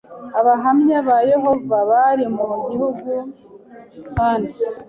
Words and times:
Abahamya 0.39 0.97
ba 1.07 1.17
Yehova 1.31 1.77
bari 1.89 2.25
mu 2.35 2.45
bihugu 2.69 3.11
kandi 4.17 4.53